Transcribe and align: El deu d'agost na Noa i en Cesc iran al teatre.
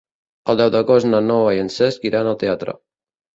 El 0.53 0.55
deu 0.61 0.71
d'agost 0.75 1.07
na 1.09 1.19
Noa 1.25 1.51
i 1.59 1.61
en 1.65 1.69
Cesc 1.75 2.09
iran 2.11 2.31
al 2.33 2.41
teatre. 2.47 2.77